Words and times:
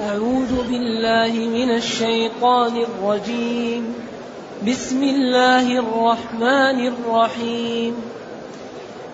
أعوذ 0.00 0.68
بالله 0.70 1.32
من 1.32 1.70
الشيطان 1.70 2.76
الرجيم. 2.76 3.94
بسم 4.68 5.02
الله 5.02 5.78
الرحمن 5.78 6.86
الرحيم. 6.86 8.02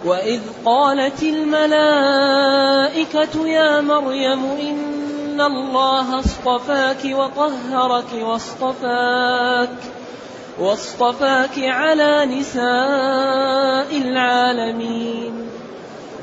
وإذ 0.05 0.41
قالت 0.65 1.23
الملائكة 1.23 2.29
يا 3.49 3.81
مريم 3.81 4.45
إن 4.45 5.41
الله 5.41 6.21
اصطفاك 6.21 7.05
وطهرك 7.05 8.13
واصطفاك 8.23 9.79
واصطفاك 10.61 11.59
على 11.59 12.27
نساء 12.27 13.97
العالمين. 13.99 15.44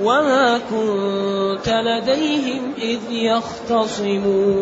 وما 0.00 0.58
كنت 0.58 1.68
لديهم 1.68 2.72
إذ 2.78 3.00
يختصمون 3.10 4.54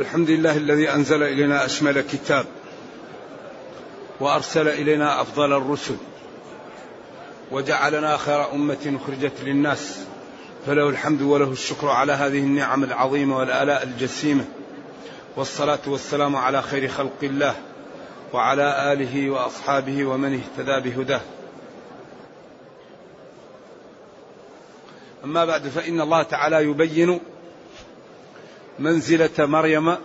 الحمد 0.00 0.30
لله 0.30 0.56
الذي 0.56 0.90
أنزل 0.90 1.22
إلينا 1.22 1.64
أشمل 1.64 2.00
كتاب 2.00 2.46
وأرسل 4.20 4.68
إلينا 4.68 5.20
أفضل 5.22 5.52
الرسل 5.52 5.96
وجعلنا 7.50 8.16
خير 8.16 8.52
أمة 8.52 8.98
أخرجت 9.02 9.32
للناس 9.44 9.98
فله 10.66 10.88
الحمد 10.88 11.22
وله 11.22 11.52
الشكر 11.52 11.88
على 11.88 12.12
هذه 12.12 12.38
النعم 12.38 12.84
العظيمة 12.84 13.38
والآلاء 13.38 13.82
الجسيمة 13.82 14.44
والصلاة 15.36 15.78
والسلام 15.86 16.36
على 16.36 16.62
خير 16.62 16.88
خلق 16.88 17.18
الله 17.22 17.54
وعلى 18.32 18.92
آله 18.92 19.30
وأصحابه 19.30 20.04
ومن 20.04 20.40
اهتدى 20.40 20.90
بهداه. 20.90 21.20
أما 25.24 25.44
بعد 25.44 25.68
فإن 25.68 26.00
الله 26.00 26.22
تعالى 26.22 26.64
يبين 26.64 27.20
منزلة 28.78 29.46
مريم 29.46 29.96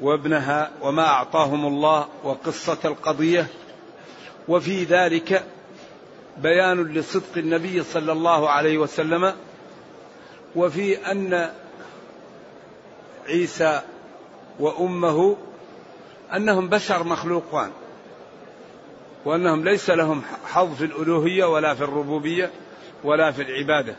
وابنها 0.00 0.70
وما 0.82 1.06
أعطاهم 1.06 1.66
الله 1.66 2.08
وقصة 2.24 2.78
القضية 2.84 3.46
وفي 4.48 4.84
ذلك 4.84 5.44
بيان 6.38 6.84
لصدق 6.84 7.36
النبي 7.36 7.82
صلى 7.82 8.12
الله 8.12 8.50
عليه 8.50 8.78
وسلم 8.78 9.34
وفي 10.56 10.96
أن 11.12 11.50
عيسى 13.28 13.80
وأمه 14.60 15.36
أنهم 16.36 16.68
بشر 16.68 17.04
مخلوقان 17.04 17.70
وأنهم 19.24 19.64
ليس 19.64 19.90
لهم 19.90 20.22
حظ 20.46 20.74
في 20.74 20.84
الألوهية 20.84 21.44
ولا 21.44 21.74
في 21.74 21.84
الربوبية 21.84 22.50
ولا 23.04 23.32
في 23.32 23.42
العبادة. 23.42 23.96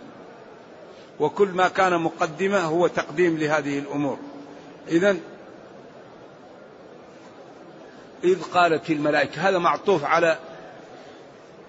وكل 1.20 1.48
ما 1.48 1.68
كان 1.68 2.02
مقدمة 2.02 2.60
هو 2.60 2.88
تقديم 2.88 3.38
لهذه 3.38 3.80
الأمور. 3.80 4.18
إذا 4.88 5.18
إذ 8.24 8.44
قالت 8.44 8.90
الملائكة 8.90 9.50
هذا 9.50 9.58
معطوف 9.58 10.04
على 10.04 10.38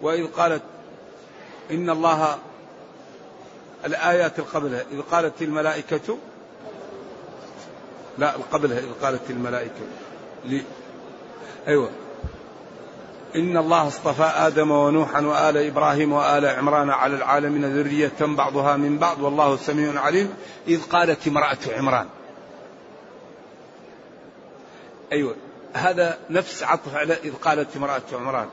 وإذ 0.01 0.27
قالت 0.27 0.63
إن 1.71 1.91
الله 1.91 2.39
الآيات 3.85 4.41
قبلها 4.41 4.85
إذ 4.93 5.03
قالت 5.03 5.43
الملائكة 5.43 6.19
لا 8.19 8.31
قبلها 8.53 8.79
إذ 8.79 8.93
قالت 9.03 9.31
الملائكة. 9.31 10.02
لي. 10.45 10.63
أيوة. 11.69 11.91
إن 13.37 13.57
الله 13.57 13.89
اصطفى 13.89 14.23
آدم 14.23 14.71
ونوحا 14.71 15.21
وآل 15.21 15.57
إبراهيم 15.57 16.13
وآل 16.13 16.47
عمران 16.47 16.91
على 16.91 17.17
العالمين 17.17 17.65
ذرية 17.65 18.13
بعضها 18.21 18.77
من 18.77 18.99
بعض. 18.99 19.21
والله 19.21 19.57
سميع 19.57 20.01
عليم. 20.01 20.35
إذ 20.69 20.83
قالت 20.83 21.29
امرأة 21.29 21.59
عمران. 21.69 22.07
أيوة. 25.13 25.37
هذا 25.73 26.19
نفس 26.31 26.63
عطف 26.63 26.97
على 26.97 27.15
إذ 27.15 27.35
قالت 27.35 27.77
امرأة 27.77 28.03
عمران. 28.13 28.49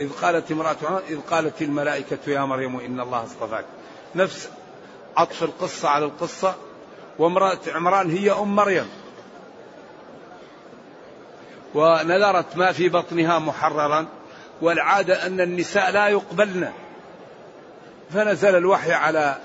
إذ 0.00 0.12
قالت 0.12 0.52
امرأة 0.52 0.76
عمران 0.82 1.02
إذ 1.08 1.20
قالت 1.20 1.62
الملائكة 1.62 2.18
يا 2.26 2.40
مريم 2.40 2.80
إن 2.80 3.00
الله 3.00 3.24
اصطفاك. 3.24 3.64
نفس 4.14 4.50
عطف 5.16 5.42
القصة 5.42 5.88
على 5.88 6.04
القصة. 6.04 6.54
وامرأة 7.18 7.58
عمران 7.74 8.10
هي 8.10 8.32
أم 8.32 8.56
مريم. 8.56 8.88
ونذرت 11.74 12.56
ما 12.56 12.72
في 12.72 12.88
بطنها 12.88 13.38
محررا 13.38 14.06
والعادة 14.62 15.26
أن 15.26 15.40
النساء 15.40 15.90
لا 15.90 16.08
يقبلن. 16.08 16.72
فنزل 18.10 18.56
الوحي 18.56 18.92
على 18.92 19.36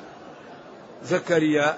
زكريا 1.03 1.78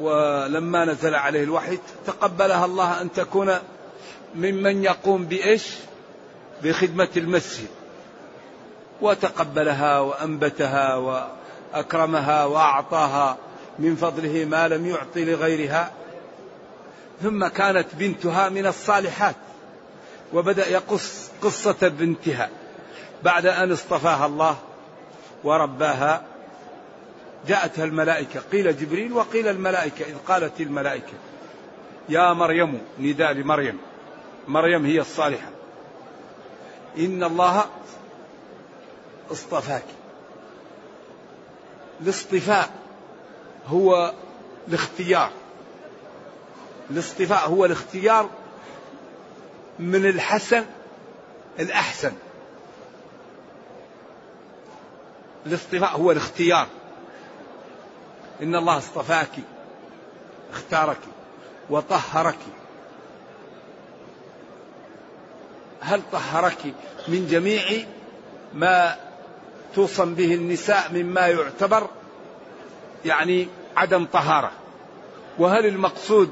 ولما 0.00 0.84
نزل 0.84 1.14
عليه 1.14 1.42
الوحي 1.42 1.78
تقبلها 2.06 2.64
الله 2.64 3.00
أن 3.00 3.12
تكون 3.12 3.58
ممن 4.34 4.84
يقوم 4.84 5.24
بإيش؟ 5.24 5.68
بخدمة 6.62 7.08
المسجد. 7.16 7.68
وتقبلها 9.00 9.98
وأنبتها 9.98 10.94
وأكرمها 10.94 12.44
وأعطاها. 12.44 13.36
من 13.78 13.96
فضله 13.96 14.44
ما 14.44 14.68
لم 14.68 14.86
يعطي 14.86 15.24
لغيرها. 15.24 15.92
ثم 17.22 17.46
كانت 17.46 17.86
بنتها 17.92 18.48
من 18.48 18.66
الصالحات 18.66 19.36
وبدأ 20.32 20.68
يقص 20.68 21.30
قصة 21.42 21.88
بنتها 21.88 22.50
بعد 23.22 23.46
أن 23.46 23.72
اصطفاها 23.72 24.26
الله 24.26 24.56
ورباها. 25.44 26.22
جاءتها 27.48 27.84
الملائكة 27.84 28.40
قيل 28.52 28.76
جبريل 28.76 29.12
وقيل 29.12 29.48
الملائكة 29.48 30.04
إذ 30.04 30.16
قالت 30.28 30.60
الملائكة 30.60 31.12
يا 32.08 32.32
مريم 32.32 32.80
نداء 32.98 33.32
لمريم 33.32 33.78
مريم 34.48 34.86
هي 34.86 35.00
الصالحة. 35.00 35.48
إن 36.98 37.24
الله 37.24 37.64
اصطفاك 39.32 39.84
الاصطفاء 42.00 42.70
هو 43.66 44.12
الاختيار. 44.68 45.30
الاصطفاء 46.90 47.48
هو 47.48 47.64
الاختيار 47.64 48.30
من 49.78 50.06
الحسن 50.06 50.64
الأحسن. 51.58 52.12
الاصطفاء 55.46 55.96
هو 55.96 56.10
الاختيار. 56.10 56.66
إن 58.42 58.54
الله 58.54 58.78
اصطفاك 58.78 59.30
اختارك 60.52 60.98
وطهرك. 61.70 62.38
هل 65.80 66.02
طهرك 66.12 66.74
من 67.08 67.26
جميع 67.30 67.86
ما 68.54 68.96
توصم 69.74 70.14
به 70.14 70.34
النساء 70.34 70.92
مما 70.92 71.28
يعتبر؟ 71.28 71.88
يعني 73.04 73.48
عدم 73.76 74.04
طهارة. 74.04 74.50
وهل 75.38 75.66
المقصود 75.66 76.30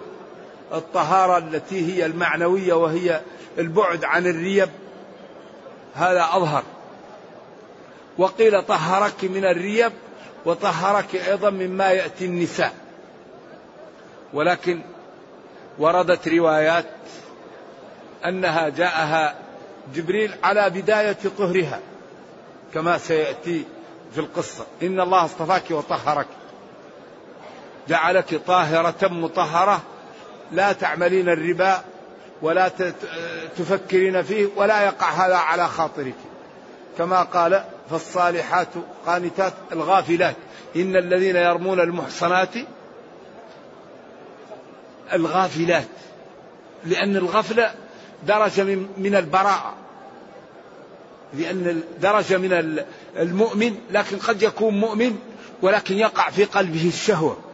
الطهارة 0.72 1.38
التي 1.38 1.92
هي 1.92 2.06
المعنوية 2.06 2.74
وهي 2.74 3.20
البعد 3.58 4.04
عن 4.04 4.26
الريب؟ 4.26 4.68
هذا 5.94 6.28
أظهر. 6.32 6.62
وقيل 8.18 8.62
طهرك 8.62 9.24
من 9.24 9.44
الريب 9.44 9.92
وطهرك 10.44 11.14
أيضا 11.14 11.50
مما 11.50 11.90
يأتي 11.90 12.24
النساء. 12.24 12.74
ولكن 14.32 14.80
وردت 15.78 16.28
روايات 16.28 16.90
أنها 18.24 18.68
جاءها 18.68 19.34
جبريل 19.94 20.34
على 20.44 20.70
بداية 20.70 21.16
طهرها 21.38 21.80
كما 22.74 22.98
سيأتي 22.98 23.64
في 24.12 24.20
القصة. 24.20 24.66
إن 24.82 25.00
الله 25.00 25.24
اصطفاك 25.24 25.70
وطهرك. 25.70 26.26
جعلك 27.88 28.40
طاهرة 28.46 29.08
مطهرة. 29.08 29.82
لا 30.52 30.72
تعملين 30.72 31.28
الربا 31.28 31.82
ولا 32.42 32.70
تفكرين 33.58 34.22
فيه 34.22 34.48
ولا 34.56 34.84
يقع 34.84 35.10
هذا 35.10 35.36
على 35.36 35.68
خاطرك. 35.68 36.14
كما 36.98 37.22
قال 37.22 37.64
فالصالحات 37.90 38.68
قانتات 39.06 39.52
الغافلات. 39.72 40.36
إن 40.76 40.96
الذين 40.96 41.36
يرمون 41.36 41.80
المحصنات 41.80 42.54
الغافلات. 45.12 45.88
لأن 46.84 47.16
الغفلة 47.16 47.74
درجة 48.26 48.62
من 48.96 49.16
البراءة. 49.16 49.74
لأن 51.34 51.82
درجة 52.00 52.38
من 52.38 52.82
المؤمن 53.16 53.74
لكن 53.90 54.16
قد 54.16 54.42
يكون 54.42 54.80
مؤمن 54.80 55.18
ولكن 55.62 55.98
يقع 55.98 56.30
في 56.30 56.44
قلبه 56.44 56.88
الشهوة. 56.88 57.51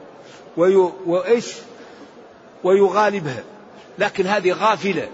وإيش؟ 1.06 1.52
ويغالبها. 2.64 3.42
لكن 3.98 4.26
هذه 4.26 4.52
غافلة. 4.52 5.08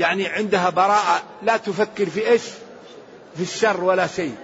يعني 0.00 0.28
عندها 0.28 0.70
براءة 0.70 1.22
لا 1.42 1.56
تفكر 1.56 2.06
في 2.06 2.28
إيش؟ 2.28 2.42
في 3.36 3.42
الشر 3.42 3.84
ولا 3.84 4.06
شيء. 4.06 4.34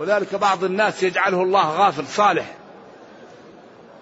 وذلك 0.00 0.34
بعض 0.34 0.64
الناس 0.64 1.02
يجعله 1.02 1.42
الله 1.42 1.70
غافل 1.70 2.06
صالح. 2.06 2.54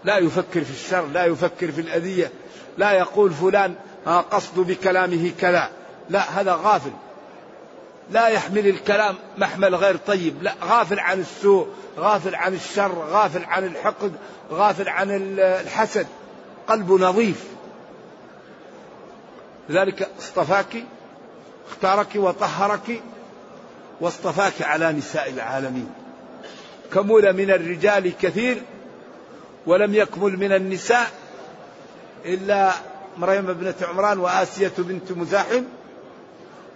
لا 0.05 0.19
يفكر 0.19 0.65
في 0.65 0.71
الشر 0.71 1.07
لا 1.07 1.25
يفكر 1.25 1.73
في 1.73 1.81
الأذية 1.81 2.31
لا 2.79 2.93
يقول 2.93 3.31
فلان 3.31 3.75
قصد 4.07 4.61
بكلامه 4.61 5.31
كذا. 5.41 5.71
لا 6.11 6.41
هذا 6.41 6.55
غافل. 6.55 6.93
لا 8.11 8.29
يحمل 8.29 8.67
الكلام 8.67 9.15
محمل 9.39 9.75
غير 9.75 9.97
طيب. 9.97 10.43
لا 10.43 10.55
غافل 10.65 11.01
عن 11.01 11.21
السوء 11.21 11.69
غافل 11.99 12.35
عن 12.35 12.55
الشر 12.55 12.93
غافل 13.11 13.45
عن 13.45 13.65
الحقد 13.65 14.13
غافل 14.53 14.89
عن 14.89 15.09
الحسد. 15.39 16.07
قلبه 16.69 16.99
نظيف. 16.99 17.45
لذلك 19.69 20.09
اصطفاك 20.19 20.85
اختارك 21.69 22.09
وطهرك 22.15 23.03
واصطفاك 24.01 24.63
على 24.63 24.93
نساء 24.93 25.31
العالمين. 25.31 25.91
كمل 26.95 27.33
من 27.37 27.51
الرجال 27.51 28.13
كثير 28.19 28.63
ولم 29.67 29.95
يكمل 29.95 30.37
من 30.37 30.53
النساء 30.53 31.11
إلا 32.25 32.73
مريم 33.17 33.47
بنت 33.47 33.83
عمران 33.83 34.19
وآسية 34.19 34.73
بنت 34.79 35.13
مزاحم. 35.13 35.63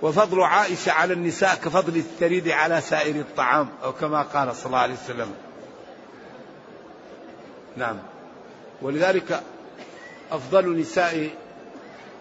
وفضل 0.02 0.40
عائشة 0.40 0.92
على 0.92 1.12
النساء 1.12 1.54
كفضل 1.54 1.96
الثريد 1.96 2.48
على 2.48 2.80
سائر 2.80 3.16
الطعام 3.16 3.68
أو 3.84 3.92
كما 3.92 4.22
قال 4.22 4.56
صلى 4.56 4.66
الله 4.66 4.78
عليه 4.78 4.94
وسلم. 4.94 5.34
نعم. 7.76 7.98
ولذلك 8.82 9.42
أفضل 10.32 10.76
نساء 10.78 11.30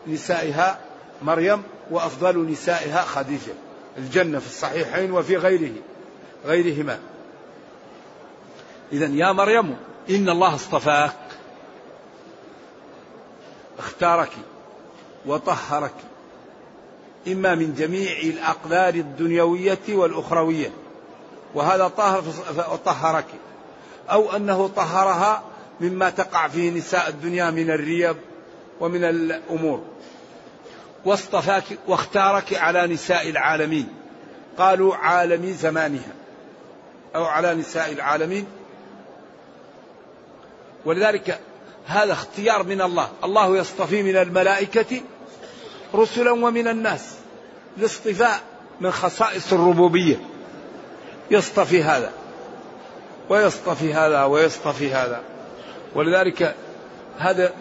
نسائها 0.08 0.80
مريم 1.22 1.64
وأفضل 1.92 2.52
نسائها 2.52 3.02
خديجة. 3.02 3.54
الجنة 3.98 4.40
في 4.40 4.48
الصحيحين 4.48 5.12
وفي 5.12 5.38
غيره 5.38 5.74
غيرهما. 6.46 7.00
إذا 8.92 9.06
يا 9.06 9.31
مريم 9.31 9.78
إن 10.10 10.30
الله 10.30 10.56
اصطفاك 10.56 11.16
اختارك 13.80 14.31
وطهرك. 15.25 15.94
إما 17.28 17.56
من 17.56 17.75
جميع 17.75 18.12
الأقدار 18.24 18.94
الدنيوية 18.94 19.80
والأخروية 19.90 20.70
وهذا 21.56 21.88
طهر 21.88 22.22
طهرك 22.86 23.25
أو 24.10 24.36
أنه 24.36 24.68
طهرها 24.68 25.44
مما 25.81 26.10
تقع 26.10 26.48
فيه 26.48 26.72
نساء 26.72 27.10
الدنيا 27.10 27.52
من 27.52 27.72
الريب 27.72 28.16
ومن 28.80 29.04
الأمور. 29.04 29.84
واصطفاك 31.06 31.64
واختارك 31.88 32.54
على 32.54 32.88
نساء 32.88 33.30
العالمين. 33.30 33.88
قالوا 34.58 34.96
عالمي 34.96 35.54
زمانها 35.54 36.12
أو 37.16 37.24
على 37.24 37.54
نساء 37.56 37.92
العالمين. 37.92 38.46
ولذلك 40.86 41.40
هذا 41.86 42.14
اختيار 42.14 42.64
من 42.64 42.81
الله. 42.81 43.10
الله 43.24 43.58
يصطفي 43.58 44.04
من 44.04 44.16
الملائكة 44.16 45.02
رسلا 45.95 46.31
ومن 46.31 46.68
الناس 46.68 47.16
الاصطفاء 47.78 48.42
من 48.81 48.92
خصائص 48.92 49.54
الربوبية. 49.54 50.16
يصطفي 51.31 51.84
هذا 51.84 52.12
ويصطفي 53.30 53.94
هذا 53.94 54.24
ويصطفي 54.24 54.94
هذا. 54.94 55.22
ولذلك 55.95 56.56
هذا 57.19 57.54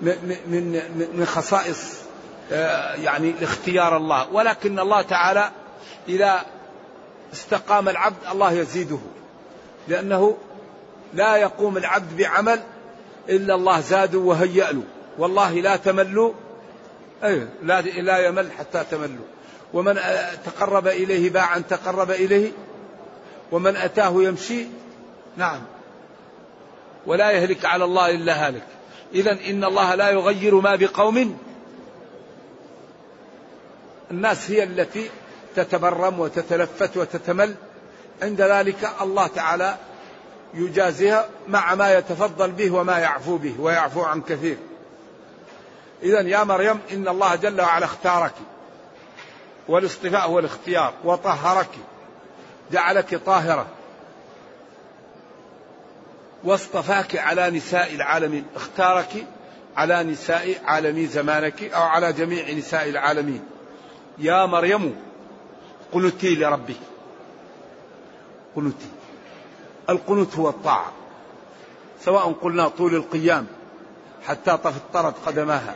من 0.00 0.72
من 1.14 1.26
خصائص 1.26 1.94
آه، 2.52 2.94
يعني 2.94 3.34
اختيار 3.42 3.96
الله. 3.96 4.32
ولكن 4.32 4.78
الله 4.78 5.02
تعالى 5.02 5.50
إذا 6.08 6.44
استقام 7.32 7.88
العبد 7.88 8.16
الله 8.32 8.52
يزيده 8.52 8.98
لأنه 9.88 10.36
لا 11.14 11.36
يقوم 11.36 11.76
العبد 11.76 12.16
بعمل 12.16 12.60
إلا 13.28 13.54
الله 13.54 13.80
زاده 13.80 14.18
وهيأ 14.18 14.72
له 14.72 14.82
والله 15.18 15.52
لا 15.54 15.76
تملوا 15.76 16.32
أي 17.24 17.48
لا, 17.62 17.80
لا 17.80 18.26
يمل 18.26 18.52
حتى 18.52 18.84
تملوا. 18.90 19.26
ومن 19.72 20.00
تقرب 20.44 20.86
إليه 20.88 21.30
باعا 21.30 21.58
تقرب 21.58 22.10
إليه. 22.10 22.52
ومن 23.52 23.76
أتاه 23.76 24.22
يمشي. 24.22 24.66
نعم. 25.36 25.60
ولا 27.06 27.30
يهلك 27.30 27.64
على 27.64 27.84
الله 27.84 28.10
إلا 28.10 28.46
هالك. 28.46 28.66
إذا 29.14 29.32
إن 29.32 29.64
الله 29.64 29.94
لا 29.94 30.10
يغير 30.10 30.54
ما 30.54 30.76
بقوم. 30.76 31.38
الناس 34.10 34.50
هي 34.50 34.62
التي 34.62 35.10
تتبرم 35.56 36.20
وتتلفت 36.20 36.96
وتتمل. 36.96 37.54
عند 38.22 38.40
ذلك 38.40 38.90
الله 39.00 39.26
تعالى 39.26 39.76
يجازيها 40.54 41.28
مع 41.48 41.74
ما 41.74 41.94
يتفضل 41.94 42.50
به 42.50 42.70
وما 42.70 42.98
يعفو 42.98 43.36
به 43.36 43.54
ويعفو 43.60 44.02
عن 44.02 44.20
كثير. 44.20 44.56
إذا 46.04 46.20
يا 46.20 46.44
مريم 46.44 46.80
إن 46.92 47.08
الله 47.08 47.34
جل 47.34 47.60
وعلا 47.60 47.84
اختارك 47.84 48.34
والاصطفاء 49.68 50.28
هو 50.28 50.38
الاختيار 50.38 50.94
وطهرك 51.04 51.70
جعلك 52.72 53.14
طاهرة 53.14 53.66
واصطفاك 56.44 57.16
على 57.16 57.50
نساء 57.50 57.94
العالمين 57.94 58.44
اختارك 58.56 59.26
على 59.76 60.02
نساء 60.02 60.60
عالمي 60.64 61.06
زمانك 61.06 61.62
أو 61.62 61.82
على 61.82 62.12
جميع 62.12 62.50
نساء 62.50 62.88
العالمين. 62.88 63.44
يا 64.18 64.46
مريم 64.46 64.96
قنتي 65.92 66.34
لربك. 66.34 66.76
قنتي 68.56 68.88
القنوت 69.90 70.36
هو 70.36 70.48
الطاعة 70.48 70.92
سواء 72.00 72.32
قلنا 72.32 72.68
طول 72.68 72.94
القيام 72.94 73.46
حتى 74.26 74.58
تفطرت 74.64 75.14
قدماها. 75.26 75.74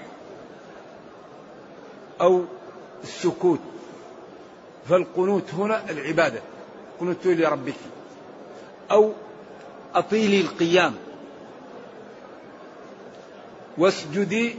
أو 2.20 2.44
السكوت. 3.02 3.60
فالقنوت 4.88 5.54
هنا 5.54 5.90
العبادة. 5.90 6.40
قنوت 7.00 7.26
لربك 7.26 7.74
أو 8.90 9.12
أطيلي 9.94 10.40
القيام. 10.40 10.94
واسجدي 13.78 14.56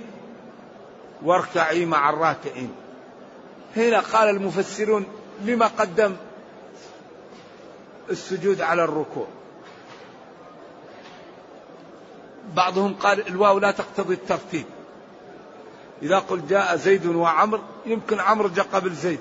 واركعي 1.24 1.86
مع 1.86 2.10
الراكعين. 2.10 2.72
هنا 3.76 4.00
قال 4.00 4.30
المفسرون 4.30 5.06
لما 5.46 5.68
قدم 5.68 6.16
السجود 8.10 8.62
على 8.62 8.84
الركوع. 8.84 9.28
بعضهم 12.56 12.94
قال 12.94 13.28
الواو 13.28 13.60
لا 13.60 13.72
تقتضي 13.72 14.14
الترتيب. 14.14 14.66
إذا 16.04 16.20
قلت 16.20 16.44
جاء 16.50 16.76
زيد 16.76 17.06
وعمر 17.06 17.62
يمكن 17.86 18.20
عمر 18.20 18.48
جاء 18.48 18.66
قبل 18.74 18.94
زيد. 18.94 19.20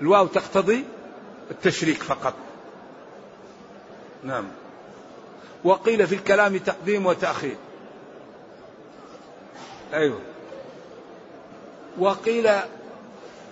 الواو 0.00 0.26
تقتضي 0.26 0.84
التشريك 1.50 2.02
فقط. 2.02 2.34
نعم. 4.24 4.44
وقيل 5.64 6.06
في 6.06 6.14
الكلام 6.14 6.56
تقديم 6.56 7.06
وتأخير. 7.06 7.56
أيوه. 9.94 10.20
وقيل 11.98 12.48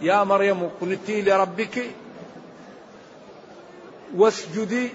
يا 0.02 0.25
مريم 0.25 0.71
قنتي 0.81 1.23
لربك 1.23 1.90
واسجدي. 4.14 4.90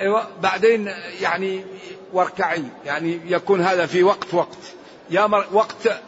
أيوة. 0.00 0.26
بعدين 0.42 0.86
يعني 1.20 1.64
واركعي. 2.12 2.64
يعني 2.84 3.20
يكون 3.26 3.60
هذا 3.60 3.86
في 3.86 4.02
وقت 4.02 4.34
وقت. 4.34 4.81
يا 5.12 5.26
مر 5.26 5.46
وقت 5.52 6.00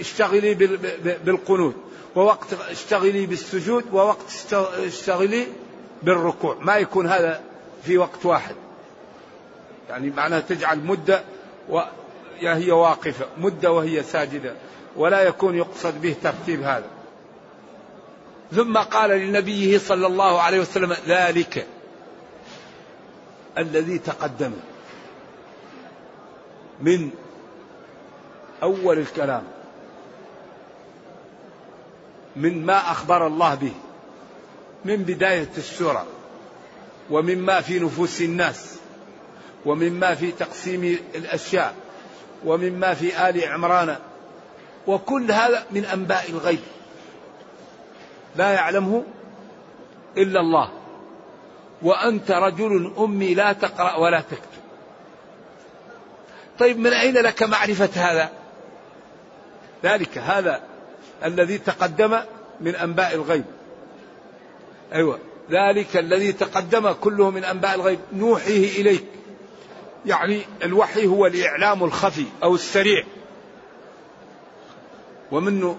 اشتغلي 0.00 0.54
بالقنوت 1.24 1.74
ووقت 2.16 2.52
اشتغلي 2.52 3.26
بالسجود 3.26 3.84
ووقت 3.92 4.54
اشتغلي 4.78 5.46
بالركوع. 6.02 6.56
ما 6.60 6.76
يكون 6.76 7.06
هذا 7.06 7.40
في 7.84 7.98
وقت 7.98 8.26
واحد. 8.26 8.54
يعني 9.88 10.10
معناها 10.10 10.40
تجعل 10.40 10.78
مدة 10.78 11.22
وهي 11.68 12.70
واقفة 12.70 13.26
مدة 13.38 13.72
وهي 13.72 14.02
ساجدة 14.02 14.54
ولا 14.96 15.22
يكون 15.22 15.56
يقصد 15.56 16.00
به 16.00 16.16
ترتيب 16.22 16.62
هذا. 16.62 16.90
ثم 18.52 18.78
قال 18.78 19.10
لنبيه 19.10 19.78
صلى 19.78 20.06
الله 20.06 20.40
عليه 20.40 20.60
وسلم 20.60 20.96
ذلك 21.06 21.66
الذي 23.58 23.98
تقدم 23.98 24.52
من 26.80 27.10
أول 28.62 28.98
الكلام 28.98 29.42
من 32.36 32.66
ما 32.66 32.90
أخبر 32.90 33.26
الله 33.26 33.54
به 33.54 33.72
من 34.84 34.96
بداية 34.96 35.50
السورة 35.56 36.06
ومما 37.10 37.60
في 37.60 37.78
نفوس 37.78 38.20
الناس 38.20 38.78
ومما 39.66 40.14
في 40.14 40.32
تقسيم 40.32 40.98
الأشياء 41.14 41.74
ومما 42.44 42.94
في 42.94 43.28
آل 43.28 43.44
عمران 43.48 43.96
وكل 44.86 45.32
هذا 45.32 45.66
من 45.70 45.84
أنباء 45.84 46.30
الغيب. 46.30 46.60
لا 48.36 48.52
يعلمه 48.52 49.04
إلا 50.16 50.40
الله. 50.40 50.70
وأنت 51.82 52.30
رجل 52.30 52.92
أمي 52.98 53.34
لا 53.34 53.52
تقرأ 53.52 53.96
ولا 53.96 54.20
تكتب. 54.20 54.58
طيب 56.58 56.78
من 56.78 56.92
أين 56.92 57.14
لك 57.14 57.42
معرفة 57.42 57.90
هذا؟ 57.94 58.30
ذلك 59.84 60.18
هذا 60.18 60.60
الذي 61.24 61.58
تقدم 61.58 62.18
من 62.60 62.76
أنباء 62.76 63.14
الغيب. 63.14 63.44
أيوة. 64.92 65.18
ذلك 65.50 65.96
الذي 65.96 66.32
تقدم 66.32 66.92
كله 66.92 67.30
من 67.30 67.44
أنباء 67.44 67.74
الغيب. 67.74 67.98
نوحيه 68.12 68.80
إليك. 68.80 69.04
يعني 70.06 70.42
الوحي 70.62 71.06
هو 71.06 71.26
الإعلام 71.26 71.84
الخفي 71.84 72.24
أو 72.42 72.54
السريع. 72.54 73.04
ومنه 75.32 75.78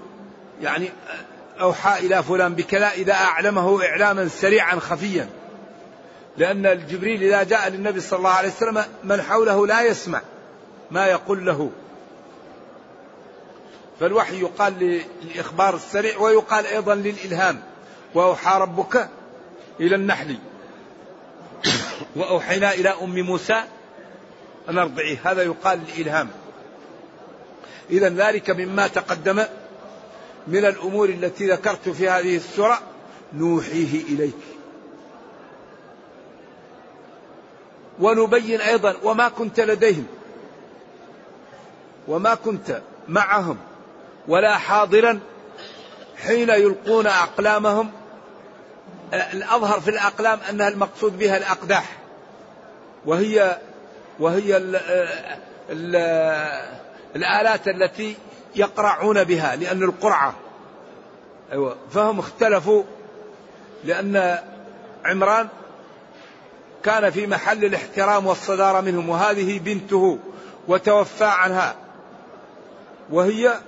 يعني 0.61 0.89
أوحى 1.61 2.05
إلى 2.05 2.23
فلان 2.23 2.55
بكذا 2.55 2.91
إذا 2.91 3.13
أعلمه 3.13 3.85
إعلاما 3.85 4.27
سريعا 4.27 4.75
خفيا. 4.75 5.29
لأن 6.37 6.65
الجبريل 6.65 7.23
إذا 7.23 7.43
جاء 7.43 7.69
للنبي 7.69 7.99
صلى 7.99 8.17
الله 8.17 8.29
عليه 8.29 8.49
وسلم 8.49 8.83
من 9.03 9.21
حوله 9.21 9.67
لا 9.67 9.81
يسمع 9.81 10.21
ما 10.91 11.05
يقول 11.05 11.45
له. 11.45 11.71
فالوحي 13.99 14.41
يقال 14.41 15.01
للإخبار 15.23 15.75
السريع 15.75 16.17
ويقال 16.17 16.65
أيضا 16.65 16.95
للإلهام. 16.95 17.61
وأوحى 18.15 18.59
ربك 18.59 19.09
إلى 19.79 19.95
النحل. 19.95 20.37
وأوحينا 22.15 22.73
إلى 22.73 22.89
أم 22.89 23.19
موسى 23.19 23.63
أن 24.69 24.77
أرضعيه 24.77 25.17
هذا 25.23 25.43
يقال 25.43 25.79
للإلهام. 25.87 26.29
إذا 27.89 28.09
ذلك 28.09 28.49
مما 28.49 28.87
تقدم 28.87 29.45
من 30.47 30.65
الأمور 30.65 31.09
التي 31.09 31.47
ذكرت 31.47 31.89
في 31.89 32.09
هذه 32.09 32.35
السورة. 32.35 32.79
نوحيه 33.33 34.03
إليك. 34.03 34.37
ونبين 37.99 38.61
أيضا 38.61 38.95
وما 39.03 39.29
كنت 39.29 39.59
لديهم. 39.59 40.07
وما 42.07 42.35
كنت 42.35 42.81
معهم. 43.07 43.57
ولا 44.29 44.57
حاضرا 44.57 45.19
حين 46.17 46.49
يلقون 46.49 47.07
أقلامهم. 47.07 47.91
الأظهر 49.13 49.79
في 49.79 49.89
الأقلام 49.89 50.39
أنها 50.49 50.67
المقصود 50.67 51.17
بها 51.17 51.37
الأقداح 51.37 51.97
وهي 53.05 53.57
وهي 54.19 54.57
ال 54.57 54.75
ال 55.69 55.95
الآلات 57.15 57.67
التي 57.67 58.15
يقرعون 58.55 59.23
بها 59.23 59.55
لأن 59.55 59.83
القرعة. 59.83 60.33
أيوة 61.51 61.75
فهم 61.91 62.19
اختلفوا 62.19 62.83
لأن 63.83 64.39
عمران 65.05 65.47
كان 66.83 67.09
في 67.09 67.27
محل 67.27 67.65
الاحترام 67.65 68.27
والصدارة 68.27 68.81
منهم 68.81 69.09
وهذه 69.09 69.59
بنته 69.59 70.19
وتوفى 70.67 71.25
عنها. 71.25 71.75
وهي 73.09 73.59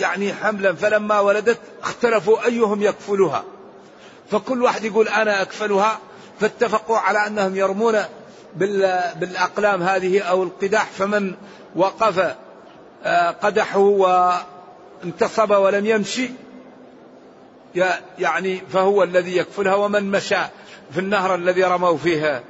يعني 0.00 0.34
حملا 0.34 0.74
فلما 0.74 1.20
ولدت 1.20 1.58
اختلفوا 1.82 2.46
أيهم 2.46 2.82
يكفلها. 2.82 3.44
فكل 4.30 4.62
واحد 4.62 4.84
يقول 4.84 5.08
أنا 5.08 5.42
أكفلها 5.42 5.98
فاتفقوا 6.40 6.98
على 6.98 7.26
أنهم 7.26 7.56
يرمون 7.56 7.98
بالأقلام 9.16 9.82
هذه 9.82 10.20
أو 10.20 10.42
القداح 10.42 10.84
فمن 10.84 11.34
وقف 11.76 12.34
آه، 13.04 13.30
قدحه 13.30 13.78
وانتصب 13.78 15.50
ولم 15.50 15.86
يمشي 15.86 16.30
يعني 18.18 18.62
فهو 18.72 19.02
الذي 19.02 19.36
يكفلها 19.36 19.74
ومن 19.74 20.10
مشى 20.10 20.38
في 20.92 21.00
النهر 21.00 21.34
الذي 21.34 21.64
رموا 21.64 21.96
فيه 21.96 22.42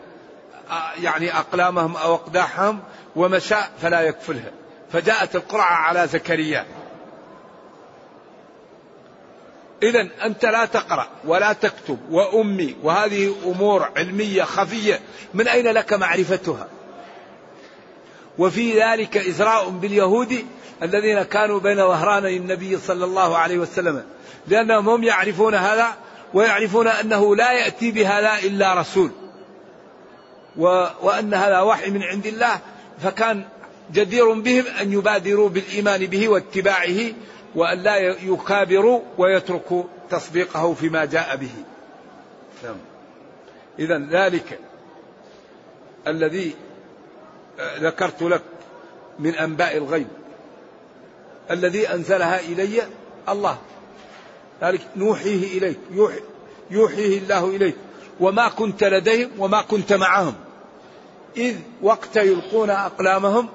آه، 0.71 0.93
يعني 1.03 1.39
أقلامهم 1.39 1.97
أو 1.97 2.15
أقداحهم 2.15 2.81
ومشى 3.17 3.57
فلا 3.83 4.01
يكفلها. 4.01 4.51
فجاءت 4.93 5.37
القرعة 5.37 5.75
على 5.75 6.07
زكريا. 6.07 6.67
إذا 9.83 10.09
أنت 10.25 10.45
لا 10.45 10.65
تقرأ 10.65 11.09
ولا 11.25 11.53
تكتب 11.53 11.99
وأمي 12.11 12.77
وهذه 12.83 13.35
أمور 13.47 13.89
علمية 13.97 14.43
خفية 14.43 15.01
من 15.35 15.49
أين 15.49 15.67
لك 15.67 15.93
معرفتها؟ 15.93 16.69
وفي 18.39 18.83
ذلك 18.83 19.17
إزراء 19.17 19.69
باليهود 19.69 20.45
الذين 20.83 21.23
كانوا 21.23 21.61
بين 21.61 21.77
ظهراني 21.77 22.37
النبي 22.37 22.79
صلى 22.79 23.05
الله 23.05 23.37
عليه 23.37 23.59
وسلم 23.59 24.05
لأنهم 24.49 24.89
هم 24.89 25.05
يعرفون 25.05 25.55
هذا 25.55 25.89
ويعرفون 26.35 26.89
أنه 26.89 27.37
لا 27.37 27.53
يأتي 27.53 27.91
بهذا 27.91 28.39
إلا 28.39 28.75
رسول. 28.81 29.11
وأن 30.57 31.35
هذا 31.35 31.61
وحي 31.61 31.91
من 31.91 32.03
عند 32.03 32.27
الله 32.27 32.59
فكان 33.03 33.45
جدير 33.93 34.33
بهم 34.33 34.65
أن 34.81 34.93
يبادروا 34.93 35.49
بالإيمان 35.49 36.07
به 36.07 36.29
واتباعه 36.29 37.13
وأن 37.55 37.79
لا 37.79 37.97
يكابروا 38.23 39.01
ويتركوا 39.19 39.85
تصديقه 40.11 40.75
فيما 40.75 41.05
جاء 41.05 41.37
به. 41.37 41.53
نعم. 42.65 42.77
إذا 43.79 43.99
ذلك 43.99 44.59
الذي 46.07 46.55
ذكرت 47.79 48.23
لك 48.23 48.43
من 49.19 49.35
أنباء 49.35 49.77
الغيب. 49.77 50.09
الذي 51.51 51.89
أنزلها 51.89 52.41
إلي 52.41 52.83
الله. 53.29 53.59
ذلك 54.63 54.81
نوحيه 54.97 55.59
إليك 55.59 55.79
يوحي 55.91 56.21
يوحيه 56.71 57.19
الله 57.19 57.47
إليك. 57.47 57.77
وما 58.21 58.49
كنت 58.49 58.85
لديهم 58.85 59.31
وما 59.39 59.63
كنت 59.63 59.93
معهم. 59.93 60.35
إذ 61.37 61.57
وقت 61.83 62.17
يلقون 62.17 62.71
أقلامهم 62.71 63.49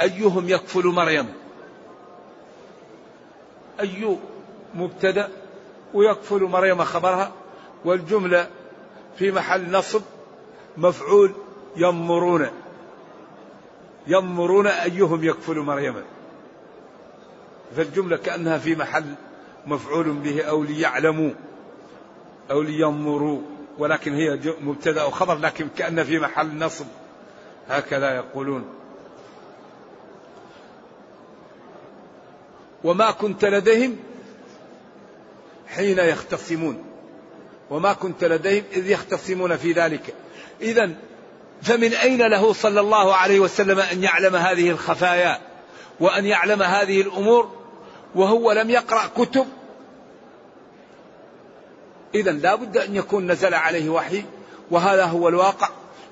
أيهم 0.00 0.48
يكفل 0.48 0.86
مريم؟ 0.86 1.43
أي 3.80 4.16
مبتدأ 4.74 5.28
ويكفل 5.94 6.42
مريم 6.42 6.84
خبرها 6.84 7.32
والجملة 7.84 8.48
في 9.18 9.32
محل 9.32 9.70
نصب 9.70 10.02
مفعول 10.76 11.32
يمرون. 11.76 12.48
يمرون 14.06 14.66
أيهم 14.66 15.24
يكفل 15.24 15.58
مريم. 15.58 15.94
فالجملة 17.76 18.16
كأنها 18.16 18.58
في 18.58 18.76
محل 18.76 19.14
مفعول 19.66 20.12
به 20.12 20.42
أو 20.42 20.62
ليعلموا 20.62 21.30
أو 22.50 22.62
لينظروا 22.62 23.40
ولكن 23.78 24.12
هي 24.14 24.38
مبتدأ 24.60 25.02
أو 25.02 25.10
خبر 25.10 25.34
لكن 25.34 25.68
كأن 25.76 26.04
في 26.04 26.18
محل 26.18 26.58
نصب. 26.58 26.86
هكذا 27.68 28.14
يقولون. 28.14 28.64
وما 32.84 33.10
كنت 33.10 33.44
لديهم 33.44 33.96
حين 35.68 35.98
يختصمون 35.98 36.84
وما 37.70 37.92
كنت 37.92 38.24
لديهم 38.24 38.64
إذ 38.72 38.90
يختصمون 38.90 39.56
في 39.56 39.72
ذلك. 39.72 40.14
إذا 40.60 40.90
فمن 41.62 41.92
أين 41.92 42.22
له 42.22 42.52
صلى 42.52 42.80
الله 42.80 43.14
عليه 43.14 43.40
وسلم 43.40 43.78
أن 43.78 44.02
يعلم 44.02 44.36
هذه 44.36 44.70
الخفايا 44.70 45.38
وأن 46.00 46.26
يعلم 46.26 46.62
هذه 46.62 47.00
الأمور 47.00 47.50
وهو 48.14 48.52
لم 48.52 48.70
يقرأ 48.70 49.06
كتب؟ 49.16 49.46
إذا 52.14 52.32
لا 52.32 52.54
بد 52.54 52.76
أن 52.76 52.96
يكون 52.96 53.30
نزل 53.30 53.54
عليه 53.54 53.88
وحي 53.88 54.24
وهذا 54.70 55.04
هو 55.04 55.28
الواقع. 55.28 55.68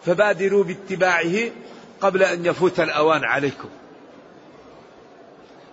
فبادروا 0.07 0.65
باتباعه 0.65 1.51
قبل 2.01 2.23
أن 2.23 2.47
يفوت 2.47 2.81
الأوان 2.81 3.25
عليكم. 3.25 3.69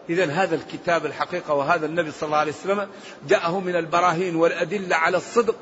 إذا 0.10 0.26
هذا 0.26 0.56
الكتاب 0.56 1.06
الحقيقة 1.06 1.54
وهذا 1.54 1.86
النبي 1.86 2.12
صلى 2.12 2.28
الله 2.28 2.38
عليه 2.38 2.52
وسلم 2.52 2.88
جاءه 3.28 3.60
من 3.60 3.76
البراهين 3.76 4.36
والأدلة 4.36 4.96
على 4.96 5.18
الصدق. 5.18 5.56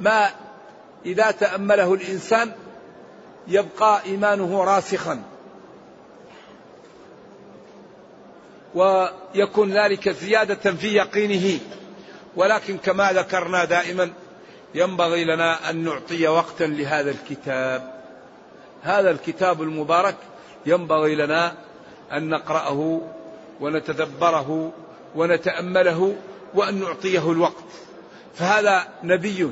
ما 0.00 0.30
إذا 1.06 1.30
تأمله 1.30 1.94
الإنسان 1.94 2.52
يبقى 3.48 4.02
إيمانه 4.04 4.64
راسخا. 4.64 5.22
ويكون 8.74 9.72
ذلك 9.72 10.08
زيادة 10.08 10.72
في 10.72 10.88
يقينه. 10.88 11.60
ولكن 12.36 12.78
كما 12.78 13.12
ذكرنا 13.12 13.64
دائما 13.64 14.10
ينبغي 14.74 15.24
لنا 15.24 15.70
أن 15.70 15.84
نعطي 15.84 16.28
وقتا 16.28 16.64
لهذا 16.64 17.10
الكتاب. 17.10 18.00
هذا 18.82 19.10
الكتاب 19.10 19.62
المبارك 19.62 20.16
ينبغي 20.66 21.14
لنا 21.14 21.54
أن 22.12 22.28
نقرأه 22.28 23.00
ونتدبره 23.60 24.72
ونتأمله 25.14 26.16
وأن 26.54 26.80
نعطيه 26.80 27.32
الوقت. 27.32 27.64
فهذا 28.34 28.88
نبي 29.02 29.50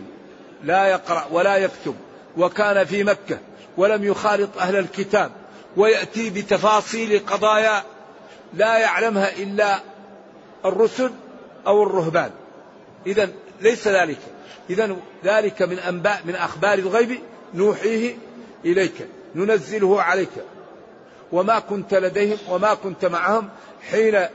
لا 0.65 0.87
يقرأ 0.87 1.27
ولا 1.31 1.57
يكتب 1.57 1.95
وكان 2.37 2.85
في 2.85 3.05
مكة 3.05 3.39
ولم 3.77 4.05
يخالط 4.05 4.59
أهل 4.59 4.77
الكتاب 4.77 5.31
ويأتي 5.77 6.31
بتفاصيل 6.31 7.19
قضايا 7.27 7.83
لا 8.55 8.79
يعلمها 8.79 9.37
إلا 9.37 9.81
الرسل 10.65 11.11
أو 11.67 11.83
الرهبان. 11.83 12.31
إذا 13.07 13.29
ليس 13.61 13.89
ذلك. 13.89 14.19
إذا 14.71 14.97
ذلك 15.25 15.63
من 15.63 15.79
أنباء 15.79 16.21
من 16.25 16.35
أخبار 16.35 16.79
الغيب 16.79 17.19
نوحيه 17.55 18.17
إليك 18.65 19.09
ننزله 19.35 20.03
عليك. 20.03 20.31
وما 21.33 21.59
كنت 21.59 21.95
لديهم 21.95 22.39
وما 22.49 22.75
كنت 22.75 23.05
معهم 23.05 23.49
حين 23.91 24.27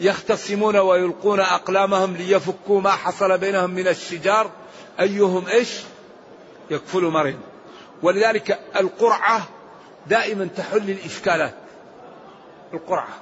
يختصمون 0.00 0.76
ويلقون 0.76 1.40
أقلامهم 1.40 2.16
ليفكوا 2.16 2.80
ما 2.80 2.90
حصل 2.90 3.38
بينهم 3.38 3.70
من 3.70 3.88
الشجار. 3.88 4.50
أيهم 5.00 5.46
إيش؟ 5.46 5.80
يكفل 6.70 7.02
مريم 7.04 7.40
ولذلك 8.02 8.58
القرعة 8.76 9.48
دائما 10.06 10.48
تحل 10.56 10.90
الإشكالات. 10.90 11.54
القرعة. 12.74 13.14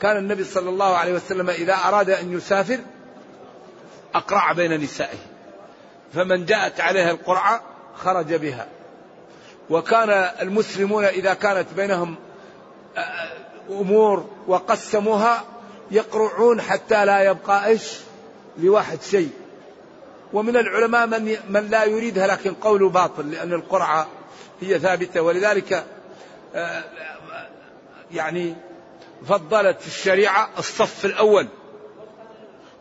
كان 0.00 0.16
النبي 0.16 0.44
صلى 0.44 0.68
الله 0.68 0.96
عليه 0.96 1.12
وسلم 1.12 1.50
إذا 1.50 1.74
أراد 1.74 2.10
أن 2.10 2.32
يسافر 2.32 2.78
أقرع 4.14 4.52
بين 4.52 4.80
نسائه. 4.80 5.18
فمن 6.14 6.44
جاءت 6.44 6.80
عليها 6.80 7.10
القرعة 7.10 7.62
خرج 7.96 8.34
بها. 8.34 8.66
وكان 9.70 10.10
المسلمون 10.40 11.04
إذا 11.04 11.34
كانت 11.34 11.66
بينهم 11.76 12.16
أمور 13.70 14.28
وقسموها 14.46 15.44
يقرعون 15.90 16.60
حتى 16.60 17.04
لا 17.04 17.22
يبقى 17.22 17.66
إيش 17.66 17.94
لواحد 18.58 19.02
شيء. 19.02 19.30
ومن 20.32 20.56
العلماء 20.56 21.06
من 21.06 21.36
من 21.48 21.68
لا 21.70 21.84
يريدها 21.84 22.26
لكن 22.26 22.54
قوله 22.54 22.88
باطل 22.88 23.30
لأن 23.30 23.52
القرعة 23.52 24.08
هي 24.60 24.78
ثابتة. 24.78 25.22
ولذلك 25.22 25.86
يعني 28.12 28.54
فضلت 29.28 29.86
الشريعة 29.86 30.50
الصف 30.58 31.04
الأول. 31.04 31.48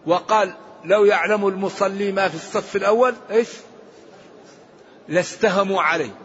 وقال 0.05 0.53
لو 0.85 1.05
يعلم 1.05 1.47
المصلي 1.47 2.11
ما 2.11 2.27
في 2.27 2.35
الصف 2.35 2.75
الأول 2.75 3.15
إيش؟ 3.31 3.49
لاستهموا 5.07 5.81
عليه. 5.81 6.15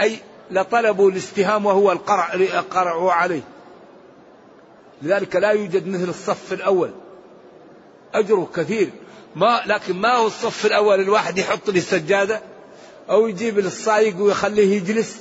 أي 0.00 0.18
لطلبوا 0.50 1.10
الاستهام 1.10 1.66
وهو 1.66 1.92
القرع 1.92 2.34
قرعوا 2.70 3.12
عليه. 3.12 3.42
لذلك 5.02 5.36
لا 5.36 5.50
يوجد 5.50 5.88
مثل 5.88 6.08
الصف 6.08 6.52
الأول. 6.52 6.90
أجره 8.14 8.50
كثير. 8.56 8.90
ما 9.36 9.62
لكن 9.66 9.96
ما 9.96 10.14
هو 10.14 10.26
الصف 10.26 10.66
الأول 10.66 11.00
الواحد 11.00 11.38
يحط 11.38 11.70
لي 11.70 11.80
سجادة 11.80 12.40
أو 13.10 13.26
يجيب 13.26 13.58
للصايق 13.58 14.22
ويخليه 14.22 14.76
يجلس 14.76 15.16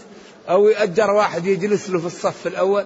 أو 0.49 0.67
يأجر 0.67 1.11
واحد 1.11 1.45
يجلس 1.45 1.89
له 1.89 1.99
في 1.99 2.05
الصف 2.05 2.47
الأول. 2.47 2.85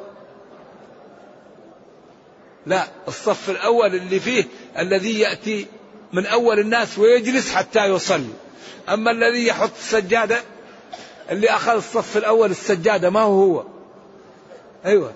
لا 2.66 2.88
الصف 3.08 3.50
الأول 3.50 3.96
اللي 3.96 4.20
فيه 4.20 4.46
الذي 4.78 5.20
يأتي 5.20 5.68
من 6.14 6.26
أول 6.26 6.60
الناس 6.60 7.00
ويجلس 7.00 7.52
حتى 7.52 7.86
يصلي. 7.86 8.34
أما 8.90 9.12
الذي 9.12 9.48
يحط 9.48 9.72
السجادة 9.80 10.42
اللي 11.32 11.50
أخذ 11.50 11.72
الصف 11.72 12.18
الأول 12.18 12.52
السجادة 12.52 13.10
ما 13.10 13.20
هو 13.20 13.44
هو؟ 13.44 13.64
أيوة. 14.86 15.12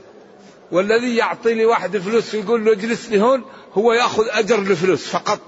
والذي 0.72 1.16
يعطي 1.16 1.54
لي 1.54 1.66
واحد 1.66 1.98
فلوس 1.98 2.36
ويقول 2.36 2.66
له 2.66 2.72
اجلس 2.72 3.10
لي 3.10 3.22
هون 3.22 3.44
هو 3.74 3.94
يأخذ 3.94 4.24
أجر 4.30 4.60
الفلوس 4.60 5.08
فقط. 5.08 5.40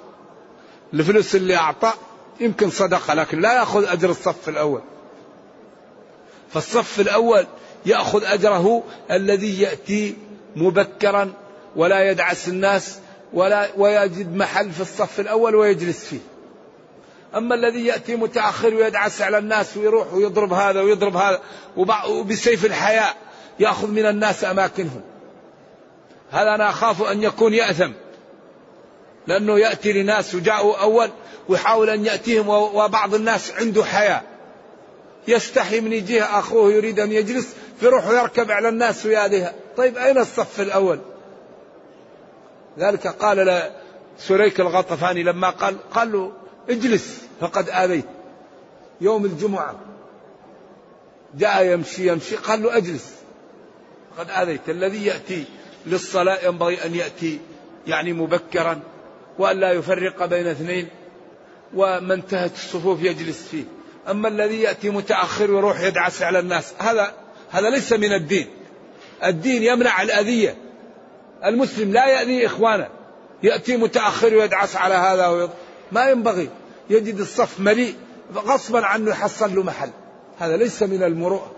الفلوس 0.94 1.36
اللي 1.36 1.56
أعطى 1.56 1.94
يمكن 2.40 2.70
صدقة 2.70 3.14
لكن 3.14 3.42
لا 3.42 3.54
يأخذ 3.54 3.86
أجر 3.86 4.10
الصف 4.10 4.50
الأول. 4.50 4.82
فالصف 6.54 7.00
الأول 7.00 7.48
يأخذ 7.86 8.24
أجره 8.24 8.84
الذي 9.12 9.62
يأتي 9.62 10.16
مبكرا 10.56 11.34
ولا 11.76 12.12
يدعس 12.12 12.48
الناس 12.48 13.00
ولا 13.34 13.70
ويجد 13.78 14.36
محل 14.36 14.72
في 14.72 14.82
الصف 14.82 15.20
الأول 15.20 15.56
ويجلس 15.56 16.06
فيه. 16.06 16.20
أما 17.36 17.56
الذي 17.56 17.86
يأتي 17.86 18.16
متأخر 18.16 18.76
ويدعس 18.76 19.22
على 19.22 19.38
الناس 19.38 19.78
ويروح 19.78 20.14
ويضرب 20.14 20.54
هذا 20.54 20.82
ويضرب 20.82 21.16
هذا 21.16 21.42
وبسيف 22.08 22.66
الحياء 22.66 23.16
يأخذ 23.60 23.88
من 23.88 24.06
الناس 24.06 24.44
أماكنهم. 24.44 25.02
هذا 26.32 26.56
أنا 26.56 26.70
أخاف 26.70 27.02
أن 27.02 27.24
يكون 27.24 27.54
يأثم؟ 27.54 27.92
لأنه 29.28 29.60
يأتي 29.60 29.94
لناس 29.94 30.36
وجاءوا 30.36 30.82
أول 30.82 31.10
ويحاول 31.50 31.90
أن 31.90 32.06
يأتيهم 32.06 32.50
وبعض 32.50 33.16
الناس 33.16 33.52
عنده 33.52 33.84
حياء. 33.84 34.24
يستحي 35.28 35.80
من 35.80 35.94
يجيه 35.94 36.40
أخوه 36.40 36.72
يريد 36.72 37.00
أن 37.00 37.12
يجلس 37.12 37.56
فيروح 37.80 38.08
يركب 38.08 38.52
على 38.52 38.70
الناس 38.70 39.06
ويادها 39.06 39.54
طيب 39.78 39.98
أين 39.98 40.18
الصف 40.18 40.62
الأول؟ 40.62 41.00
ذلك 42.80 43.08
قال 43.08 43.70
سريك 44.18 44.60
الغطفاني 44.60 45.24
لما 45.24 45.50
قال 45.50 45.90
قال 45.90 46.12
له 46.12 46.32
اجلس 46.70 47.22
فقد 47.42 47.70
آذيت. 47.70 48.06
يوم 49.02 49.26
الجمعة 49.26 49.76
جاء 51.36 51.66
يمشي 51.66 52.08
يمشي 52.08 52.36
قال 52.36 52.64
له 52.64 52.78
اجلس. 52.78 53.14
قد 54.18 54.30
آذيت. 54.30 54.70
الذي 54.70 55.06
يأتي 55.06 55.46
للصلاة 55.86 56.46
ينبغي 56.46 56.86
أن 56.86 56.96
يأتي 56.96 57.40
يعني 57.88 58.14
مبكرا 58.14 58.80
وأن 59.40 59.60
لا 59.60 59.72
يفرق 59.72 60.26
بين 60.26 60.48
اثنين 60.48 60.88
وما 61.74 62.14
انتهت 62.14 62.54
الصفوف 62.54 63.04
يجلس 63.04 63.48
فيه. 63.48 63.64
أما 64.10 64.28
الذي 64.28 64.62
يأتي 64.62 64.90
متأخر 64.90 65.52
ويروح 65.52 65.82
يدعس 65.82 66.22
على 66.22 66.40
الناس 66.40 66.74
هذا 66.80 67.14
هذا 67.50 67.70
ليس 67.70 67.94
من 67.94 68.14
الدين. 68.14 68.48
الدين 69.24 69.64
يمنع 69.64 70.02
الأذية. 70.02 70.56
المسلم 71.46 71.94
لا 71.94 72.08
يأذي 72.08 72.46
إخوانه. 72.46 72.88
يأتي 73.44 73.78
متأخر 73.78 74.36
ويدعس 74.36 74.76
على 74.76 74.96
هذا 74.96 75.28
ويض... 75.28 75.50
ما 75.92 76.10
ينبغي. 76.10 76.50
يجد 76.90 77.20
الصف 77.20 77.60
مليء. 77.60 77.96
غصبا 78.36 78.86
عنه 78.86 79.12
يحصل 79.12 79.56
له 79.56 79.64
محل. 79.64 79.90
هذا 80.40 80.58
ليس 80.58 80.84
من 80.84 81.04
المروءة. 81.04 81.52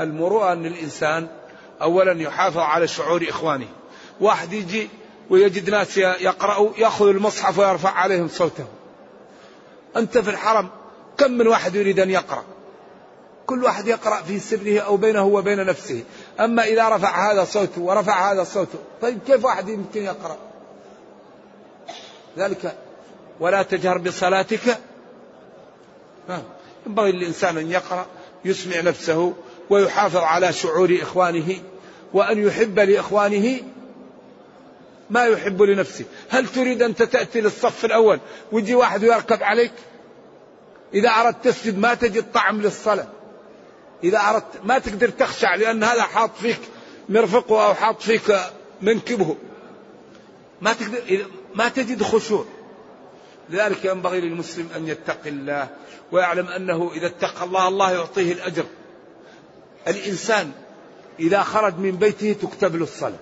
المروءة 0.00 0.52
أن 0.52 0.66
الإنسان 0.66 1.28
أولا 1.82 2.22
يحافظ 2.22 2.58
على 2.58 2.88
شعور 2.88 3.26
إخوانه. 3.28 3.68
واحد 4.20 4.52
يجي 4.52 4.88
ويجد 5.30 5.70
ناس 5.70 5.98
يقرأوا 5.98 6.70
يأخذ 6.78 7.08
المصحف 7.08 7.58
ويرفع 7.58 7.90
عليهم 7.90 8.28
صوته. 8.28 8.64
أنت 9.96 10.18
في 10.18 10.30
الحرم 10.30 10.68
كم 11.18 11.30
من 11.30 11.46
واحد 11.46 11.74
يريد 11.74 12.00
أن 12.00 12.10
يقرأ؟ 12.10 12.44
كل 13.46 13.64
واحد 13.64 13.86
يقرأ 13.86 14.22
في 14.22 14.38
سره 14.38 14.80
أو 14.80 14.96
بينه 14.96 15.24
وبين 15.24 15.66
نفسه. 15.66 16.04
أما 16.40 16.64
إذا 16.64 16.88
رفع 16.88 17.32
هذا 17.32 17.44
صوته 17.44 17.80
ورفع 17.80 18.32
هذا 18.32 18.44
صوته 18.44 18.78
طيب 19.02 19.18
كيف 19.26 19.44
واحد 19.44 19.68
يمكن 19.68 20.02
يقرأ؟ 20.02 20.36
ذلك 22.38 22.76
ولا 23.40 23.62
تجهر 23.62 23.98
بصلاتك. 23.98 24.78
ينبغي 26.86 27.10
الإنسان 27.10 27.58
أن 27.58 27.70
يقرأ 27.70 28.06
يسمع 28.44 28.80
نفسه 28.80 29.34
ويحافظ 29.70 30.16
على 30.16 30.52
شعور 30.52 30.98
إخوانه 31.02 31.56
وأن 32.12 32.46
يحب 32.46 32.78
لإخوانه 32.78 33.60
ما 35.10 35.24
يحب 35.24 35.62
لنفسه. 35.62 36.04
هل 36.28 36.46
تريد 36.48 36.82
أنت 36.82 37.02
تأتي 37.02 37.40
للصف 37.40 37.84
الأول 37.84 38.20
ويجي 38.52 38.74
واحد 38.74 39.04
ويركب 39.04 39.42
عليك؟ 39.42 39.72
إذا 40.94 41.08
أردت 41.08 41.44
تسجد 41.44 41.78
ما 41.78 41.94
تجد 41.94 42.32
طعم 42.32 42.60
للصلاة. 42.60 43.08
إذا 44.04 44.18
أردت 44.18 44.64
ما 44.64 44.78
تقدر 44.78 45.08
تخشع 45.08 45.54
لأن 45.54 45.84
هذا 45.84 46.02
حاط 46.02 46.30
فيك 46.40 46.60
مرفقه 47.08 47.66
أو 47.66 47.74
حاط 47.74 48.02
فيك 48.02 48.36
منكبه. 48.82 49.36
ما 50.60 50.72
تقدر 50.72 51.26
ما 51.54 51.68
تجد 51.68 52.02
خشوع. 52.02 52.44
لذلك 53.50 53.84
ينبغي 53.84 54.20
للمسلم 54.20 54.68
أن 54.76 54.88
يتقي 54.88 55.30
الله 55.30 55.68
ويعلم 56.12 56.46
أنه 56.46 56.90
إذا 56.94 57.06
اتقى 57.06 57.44
الله 57.44 57.68
الله 57.68 57.92
يعطيه 57.92 58.32
الأجر. 58.32 58.64
الإنسان 59.88 60.50
إذا 61.20 61.42
خرج 61.42 61.78
من 61.78 61.90
بيته 61.90 62.32
تكتب 62.32 62.76
له 62.76 62.82
الصلاة. 62.82 63.18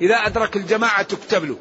إذا 0.00 0.16
أدرك 0.16 0.56
الجماعة 0.56 1.02
تكتب 1.02 1.44
له. 1.44 1.56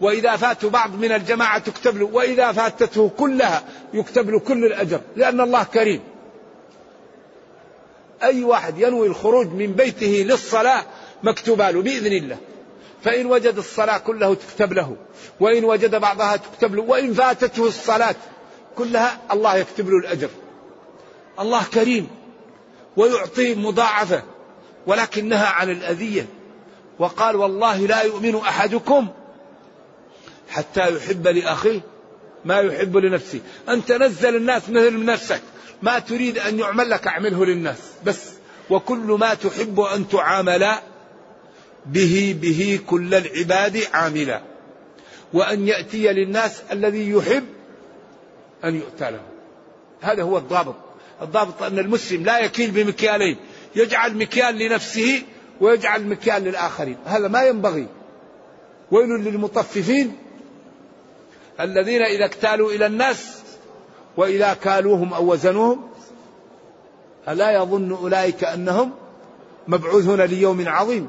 وإذا 0.00 0.36
فاته 0.36 0.70
بعض 0.70 0.94
من 0.94 1.12
الجماعة 1.12 1.58
تكتب 1.58 1.96
له. 1.98 2.04
وإذا 2.12 2.52
فاتته 2.52 3.10
كلها 3.18 3.64
يكتب 3.94 4.30
له 4.30 4.40
كل 4.40 4.64
الأجر. 4.64 5.00
لأن 5.16 5.40
الله 5.40 5.62
كريم. 5.62 6.00
أي 8.22 8.44
واحد 8.44 8.78
ينوي 8.78 9.06
الخروج 9.06 9.46
من 9.46 9.72
بيته 9.72 10.24
للصلاة 10.28 10.84
مكتوبة 11.22 11.70
له 11.70 11.82
بإذن 11.82 12.12
الله. 12.12 12.38
فإن 13.04 13.26
وجد 13.26 13.58
الصلاة 13.58 13.98
كله 13.98 14.34
تكتب 14.34 14.72
له 14.72 14.96
وإن 15.40 15.64
وجد 15.64 15.94
بعضها 15.94 16.36
تكتب 16.36 16.74
له 16.74 16.82
وإن 16.82 17.14
فاتته 17.14 17.66
الصلاة 17.66 18.14
كلها 18.76 19.18
الله 19.32 19.56
يكتب 19.56 19.88
له 19.88 19.98
الأجر. 19.98 20.28
الله 21.40 21.64
كريم 21.64 22.08
ويعطي 22.96 23.54
مضاعفة 23.54 24.22
ولكن 24.86 25.28
نهى 25.28 25.46
عن 25.46 25.70
الأذية. 25.70 26.26
وقال 26.98 27.36
والله 27.36 27.76
لا 27.86 28.02
يؤمن 28.02 28.36
أحدكم 28.36 29.08
حتى 30.48 30.96
يحب 30.96 31.28
لأخيه 31.28 31.80
ما 32.44 32.60
يحب 32.60 32.96
لنفسه. 32.96 33.40
أنت 33.68 33.92
نزل 33.92 34.36
الناس 34.36 34.68
مثل 34.68 35.04
نفسك 35.04 35.40
ما 35.82 35.98
تريد 35.98 36.38
أن 36.38 36.58
يعمل 36.58 36.90
لك 36.90 37.06
أعمله 37.06 37.44
للناس 37.44 37.78
بس. 38.06 38.32
وكل 38.70 39.16
ما 39.20 39.34
تحب 39.34 39.80
أن 39.80 40.08
تعامل 40.08 40.68
به 41.86 42.36
به 42.42 42.80
كل 42.86 43.14
العباد 43.14 43.78
عاملا. 43.92 44.42
وأن 45.32 45.68
يأتي 45.68 46.12
للناس 46.12 46.62
الذي 46.72 47.10
يحب 47.10 47.44
أن 48.64 48.74
يؤتى 48.74 49.10
له. 49.10 49.20
هذا 50.00 50.22
هو 50.22 50.38
الضابط. 50.38 50.74
الضابط 51.22 51.62
أن 51.62 51.78
المسلم 51.78 52.24
لا 52.24 52.38
يكيل 52.38 52.70
بمكيالين. 52.70 53.36
يجعل 53.76 54.16
مكيال 54.16 54.58
لنفسه 54.58 55.22
ويجعل 55.60 56.06
مكيال 56.06 56.42
للآخرين. 56.42 56.96
هذا 57.04 57.28
ما 57.28 57.42
ينبغي. 57.42 57.86
ويل 58.90 59.08
للمطففين 59.08 60.16
الذين 61.60 62.02
إذا 62.02 62.24
اكتالوا 62.24 62.72
إلى 62.72 62.86
الناس 62.86 63.38
وإذا 64.16 64.54
كالوهم 64.54 65.12
أو 65.12 65.32
وزنوهم 65.32 65.88
ألا 67.28 67.50
يظن 67.50 67.92
أولئك 67.92 68.44
أنهم 68.44 68.90
مبعوثون 69.68 70.20
ليوم 70.20 70.68
عظيم. 70.68 71.08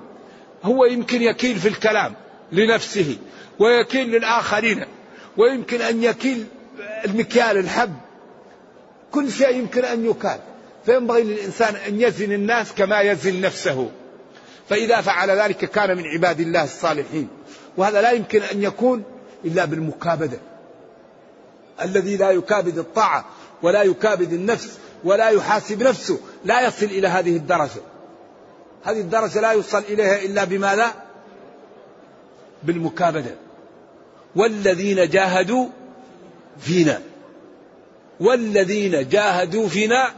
هو 0.64 0.86
يمكن 0.86 1.22
يكيل 1.22 1.60
في 1.60 1.68
الكلام 1.68 2.14
لنفسه 2.52 3.18
ويكيل 3.60 4.12
للآخرين 4.12 4.86
ويمكن 5.38 5.82
أن 5.82 6.04
يكيل 6.04 6.46
المكيال 7.06 7.58
الحب. 7.58 7.94
كل 9.12 9.32
شيء 9.32 9.56
يمكن 9.56 9.86
أن 9.86 10.06
يكال. 10.06 10.40
فينبغي 10.86 11.24
للإنسان 11.24 11.76
أن 11.76 12.02
يزن 12.02 12.32
الناس 12.32 12.72
كما 12.72 13.02
يزن 13.02 13.42
نفسه. 13.42 13.92
فإذا 14.70 15.02
فعل 15.02 15.30
ذلك 15.30 15.58
كان 15.58 15.98
من 15.98 16.04
عباد 16.08 16.40
الله 16.40 16.64
الصالحين. 16.64 17.28
وهذا 17.78 18.02
لا 18.02 18.12
يمكن 18.12 18.42
أن 18.42 18.64
يكون 18.64 19.04
إلا 19.46 19.66
بالمكابدة. 19.66 20.38
الذي 21.82 22.18
لا 22.18 22.32
يكابد 22.32 22.78
الطاعة 22.78 23.26
ولا 23.62 23.84
يكابد 23.84 24.34
النفس 24.34 24.78
ولا 25.04 25.30
يحاسب 25.30 25.84
نفسه 25.84 26.20
لا 26.46 26.68
يصل 26.68 26.86
إلى 26.86 27.08
هذه 27.08 27.36
الدرجة. 27.36 27.82
هذه 28.84 29.00
الدرجة 29.00 29.42
لا 29.42 29.52
يوصل 29.52 29.84
إليها 29.90 30.22
إلا 30.22 30.44
بماذا؟ 30.44 30.94
بالمكابدة. 32.64 33.36
والذين 34.36 35.10
جاهدوا 35.10 35.68
فينا. 36.60 37.02
والذين 38.20 39.10
جاهدوا 39.10 39.68
فينا 39.68 40.12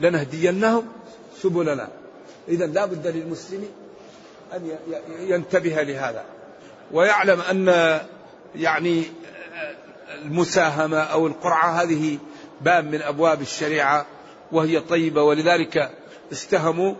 لنهدينهم 0.00 0.86
سبلنا. 1.42 1.88
إذا 2.48 2.66
لا 2.66 2.86
بد 2.86 3.06
للمسلم 3.06 3.68
أن 4.54 4.78
ينتبه 5.18 5.82
لهذا. 5.82 6.24
ويعلم 6.92 7.40
أن 7.40 7.98
يعني 8.56 9.02
المساهمة 10.22 10.98
أو 10.98 11.26
القرعة 11.26 11.82
هذه 11.82 12.18
باب 12.60 12.84
من 12.84 13.02
أبواب 13.02 13.40
الشريعة 13.40 14.06
وهي 14.52 14.80
طيبة. 14.80 15.22
ولذلك 15.22 15.90
استهموا 16.32 16.94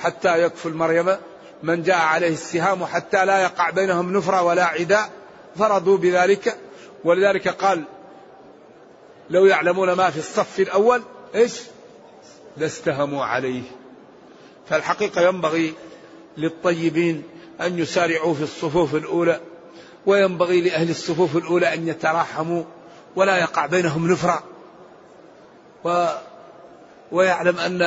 حتى 0.00 0.42
يكفل 0.42 0.72
مريم. 0.74 1.16
من 1.62 1.82
جاء 1.82 1.98
عليه 1.98 2.32
السهام 2.32 2.84
حتى 2.84 3.24
لا 3.24 3.42
يقع 3.42 3.70
بينهم 3.70 4.16
نفرة 4.16 4.42
ولا 4.42 4.64
عداء 4.64 5.10
فرضوا 5.56 5.98
بذلك. 5.98 6.58
ولذلك 7.04 7.48
قال 7.48 7.84
لو 9.30 9.46
يعلمون 9.46 9.92
ما 9.92 10.10
في 10.10 10.18
الصف 10.18 10.60
الأول 10.60 11.02
إيش؟ 11.34 11.60
لاستهموا 12.56 13.24
عليه. 13.24 13.62
فالحقيقة 14.68 15.22
ينبغي 15.22 15.74
للطيبين 16.36 17.22
أن 17.60 17.78
يسارعوا 17.78 18.34
في 18.34 18.42
الصفوف 18.42 18.94
الأولى 18.94 19.40
وينبغي 20.06 20.60
لأهل 20.60 20.90
الصفوف 20.90 21.36
الأولى 21.36 21.74
أن 21.74 21.88
يتراحموا 21.88 22.64
ولا 23.16 23.38
يقع 23.38 23.66
بينهم 23.66 24.12
نفرة. 24.12 24.42
و 25.84 26.06
ويعلم 27.12 27.58
أن 27.58 27.82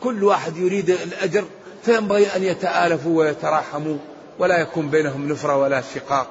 كل 0.00 0.24
واحد 0.24 0.56
يريد 0.56 0.90
الأجر 0.90 1.44
فينبغي 1.82 2.26
أن 2.26 2.42
يتآلفوا 2.42 3.18
ويتراحموا 3.18 3.96
ولا 4.38 4.60
يكون 4.60 4.88
بينهم 4.88 5.28
نفرة 5.28 5.56
ولا 5.56 5.82
شقاق. 5.94 6.26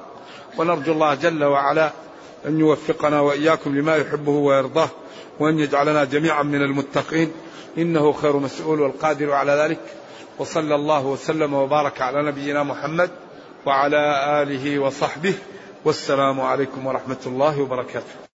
ونرجو 0.58 0.92
الله 0.92 1.14
جل 1.14 1.44
وعلا 1.44 1.90
أن 2.46 2.60
يوفقنا 2.60 3.20
وإياكم 3.20 3.78
لما 3.78 3.96
يحبه 3.96 4.32
ويرضاه 4.32 4.88
وأن 5.40 5.58
يجعلنا 5.58 6.04
جميعا 6.04 6.42
من 6.42 6.62
المتقين. 6.62 7.32
إنه 7.78 8.12
خير 8.12 8.36
مسؤول 8.36 8.80
والقادر 8.80 9.32
على 9.32 9.52
ذلك. 9.52 9.80
وصلى 10.38 10.74
الله 10.74 11.06
وسلم 11.06 11.54
وبارك 11.54 12.02
على 12.02 12.22
نبينا 12.22 12.62
محمد 12.62 13.10
وعلى 13.66 14.02
آله 14.42 14.78
وصحبه. 14.78 15.34
والسلام 15.84 16.40
عليكم 16.40 16.86
ورحمة 16.86 17.22
الله 17.26 17.60
وبركاته. 17.60 18.29